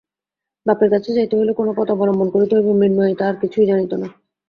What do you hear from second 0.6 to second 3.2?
বাপের কাছে যাইতে হইলে কোন পথ অবলম্বন করিতে হইবে মৃন্ময়ী